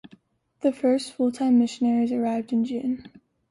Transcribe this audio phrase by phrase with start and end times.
[0.61, 3.05] The first full time missionaries arrived in June.